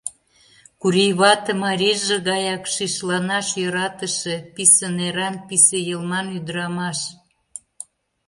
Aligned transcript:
Курий 0.81 1.13
вате— 1.19 1.53
марийже 1.63 2.17
гаяк 2.29 2.63
шишланаш 2.73 3.47
йӧратыше, 3.61 4.35
писе 4.55 4.87
неран; 4.97 5.35
писе 5.47 5.79
йылман 5.87 6.27
ӱдырамаш. 6.37 6.99